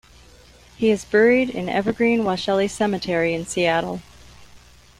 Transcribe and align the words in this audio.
He 0.77 0.89
is 0.89 1.05
buried 1.05 1.51
in 1.51 1.69
Evergreen-Washelli 1.69 2.67
Cemetery 2.67 3.35
in 3.35 3.45
Seattle. 3.45 4.01